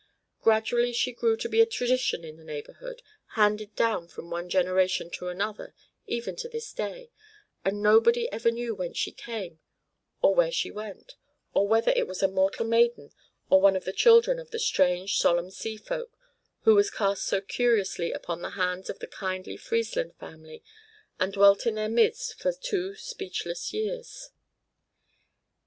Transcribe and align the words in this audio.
Gradually 0.41 0.93
she 0.93 1.11
grew 1.11 1.37
to 1.37 1.47
be 1.47 1.61
a 1.61 1.65
tradition 1.67 2.25
of 2.25 2.35
the 2.35 2.43
neighborhood, 2.43 3.03
handed 3.35 3.75
down 3.75 4.07
from 4.07 4.31
one 4.31 4.49
generation 4.49 5.11
to 5.11 5.27
another 5.27 5.75
even 6.07 6.35
to 6.37 6.49
this 6.49 6.73
day, 6.73 7.11
and 7.63 7.83
nobody 7.83 8.27
ever 8.31 8.49
knew 8.49 8.73
whence 8.73 8.97
she 8.97 9.11
came 9.11 9.59
or 10.23 10.33
where 10.33 10.51
she 10.51 10.71
went, 10.71 11.13
or 11.53 11.67
whether 11.67 11.91
it 11.95 12.07
was 12.07 12.23
a 12.23 12.27
mortal 12.27 12.65
maiden 12.65 13.11
or 13.51 13.61
one 13.61 13.75
of 13.75 13.85
the 13.85 13.93
children 13.93 14.39
of 14.39 14.49
the 14.49 14.57
strange, 14.57 15.19
solemn 15.19 15.51
sea 15.51 15.77
folk 15.77 16.17
who 16.61 16.73
was 16.73 16.89
cast 16.89 17.23
so 17.23 17.39
curiously 17.39 18.11
upon 18.11 18.41
the 18.41 18.49
hands 18.57 18.89
of 18.89 18.97
the 18.97 19.05
kindly 19.07 19.55
Friesland 19.55 20.15
family 20.15 20.63
and 21.19 21.33
dwelt 21.33 21.67
in 21.67 21.75
their 21.75 21.87
midst 21.89 22.41
for 22.41 22.51
two 22.51 22.95
speechless 22.95 23.71
years. 23.71 24.31